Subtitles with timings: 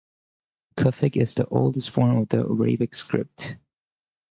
[0.77, 3.55] Kufic is the oldest form of the Arabic script.